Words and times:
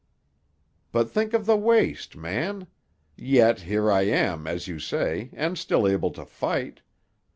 "But 0.91 1.11
think 1.11 1.31
of 1.31 1.45
the 1.45 1.55
waste, 1.55 2.15
man! 2.15 2.65
Yet, 3.15 3.59
here 3.59 3.91
I 3.91 4.01
am, 4.07 4.47
as 4.47 4.67
you 4.67 4.79
say, 4.79 5.29
and 5.33 5.59
still 5.59 5.87
able 5.87 6.09
to 6.13 6.25
fight. 6.25 6.81